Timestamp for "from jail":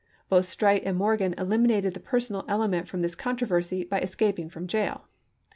4.49-5.05